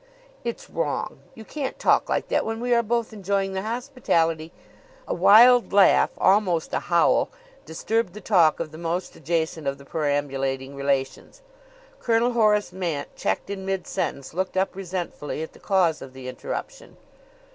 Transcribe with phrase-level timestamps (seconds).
[0.43, 1.19] "It's wrong.
[1.35, 4.51] You can't talk like that when we are both enjoying the hospitality"
[5.07, 7.29] A wild laugh, almost a howl,
[7.67, 11.43] disturbed the talk of the most adjacent of the perambulating relations.
[11.99, 16.27] Colonel Horace Mant, checked in mid sentence, looked up resentfully at the cause of the
[16.27, 16.97] interruption.